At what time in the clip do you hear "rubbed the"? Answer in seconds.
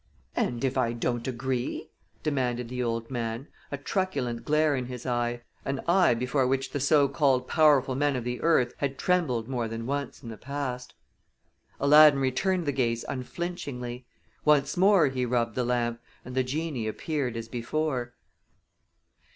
15.23-15.63